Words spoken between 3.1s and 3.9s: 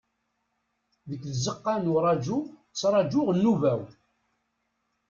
nnuba-w.